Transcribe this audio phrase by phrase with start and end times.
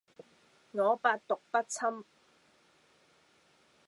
[0.71, 2.03] 我百毒不侵